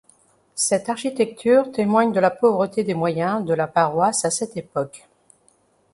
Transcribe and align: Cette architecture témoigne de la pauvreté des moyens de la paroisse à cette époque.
Cette 0.55 0.89
architecture 0.89 1.71
témoigne 1.71 2.11
de 2.11 2.19
la 2.19 2.31
pauvreté 2.31 2.83
des 2.83 2.95
moyens 2.95 3.45
de 3.45 3.53
la 3.53 3.67
paroisse 3.67 4.25
à 4.25 4.31
cette 4.31 4.57
époque. 4.57 5.07